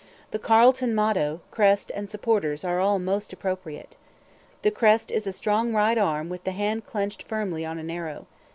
The 0.31 0.39
Carleton 0.39 0.95
motto, 0.95 1.41
crest, 1.51 1.91
and 1.93 2.09
supporters 2.09 2.63
are 2.63 2.79
all 2.79 2.97
most 2.97 3.31
appropriate. 3.33 3.97
The 4.63 4.71
crest 4.71 5.11
is 5.11 5.27
a 5.27 5.31
strong 5.31 5.73
right 5.73 5.95
arm 5.95 6.27
with 6.27 6.43
the 6.43 6.53
hand 6.53 6.87
clenched 6.87 7.21
firmly 7.21 7.63
on 7.67 7.77
an 7.77 7.91
arrow. 7.91 8.25